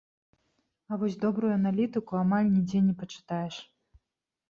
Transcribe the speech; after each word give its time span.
А 0.91 0.99
вось 1.01 1.19
добрую 1.27 1.53
аналітыку 1.59 2.11
амаль 2.23 2.51
нідзе 2.57 2.85
не 2.91 2.99
пачытаеш. 3.03 3.65